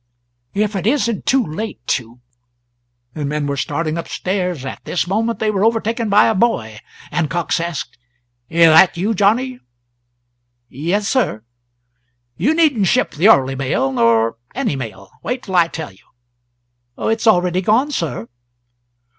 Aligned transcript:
"If 0.55 0.75
it 0.75 0.87
isn't 0.87 1.27
too 1.27 1.45
late 1.45 1.79
to" 1.89 2.19
The 3.13 3.23
men 3.23 3.45
were 3.45 3.55
starting 3.55 3.99
up 3.99 4.07
stairs; 4.07 4.65
at 4.65 4.83
this 4.83 5.05
moment 5.05 5.37
they 5.37 5.51
were 5.51 5.63
overtaken 5.63 6.09
by 6.09 6.25
a 6.25 6.33
boy, 6.33 6.79
and 7.11 7.29
Cox 7.29 7.59
asked, 7.59 7.99
"Is 8.49 8.65
that 8.65 8.97
you, 8.97 9.13
Johnny?" 9.13 9.59
"Yes, 10.69 11.07
sir." 11.07 11.43
"You 12.35 12.55
needn't 12.55 12.87
ship 12.87 13.11
the 13.11 13.27
early 13.29 13.53
mail 13.53 13.91
nor 13.91 14.37
any 14.55 14.75
mail; 14.75 15.11
wait 15.21 15.43
till 15.43 15.55
I 15.55 15.67
tell 15.67 15.91
you." 15.91 16.07
"It's 16.97 17.27
already 17.27 17.61
gone, 17.61 17.91
sir." 17.91 18.27